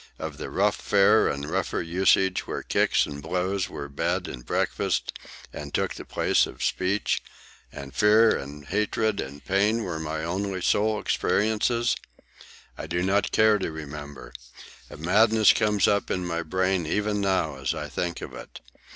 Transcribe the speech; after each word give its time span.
of 0.17 0.37
the 0.39 0.49
rough 0.49 0.77
fare 0.77 1.27
and 1.27 1.47
rougher 1.47 1.79
usage, 1.79 2.47
where 2.47 2.63
kicks 2.63 3.05
and 3.05 3.21
blows 3.21 3.69
were 3.69 3.87
bed 3.87 4.27
and 4.27 4.47
breakfast 4.47 5.13
and 5.53 5.75
took 5.75 5.93
the 5.93 6.03
place 6.03 6.47
of 6.47 6.63
speech, 6.63 7.21
and 7.71 7.93
fear 7.93 8.35
and 8.35 8.69
hatred 8.69 9.21
and 9.21 9.45
pain 9.45 9.83
were 9.83 9.99
my 9.99 10.23
only 10.23 10.59
soul 10.59 10.99
experiences? 10.99 11.95
I 12.75 12.87
do 12.87 13.03
not 13.03 13.31
care 13.31 13.59
to 13.59 13.71
remember. 13.71 14.33
A 14.89 14.97
madness 14.97 15.53
comes 15.53 15.87
up 15.87 16.09
in 16.09 16.25
my 16.25 16.41
brain 16.41 16.87
even 16.87 17.21
now 17.21 17.57
as 17.57 17.75
I 17.75 17.87
think 17.87 18.21
of 18.23 18.33
it. 18.33 18.59